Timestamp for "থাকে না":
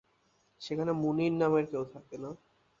1.93-2.29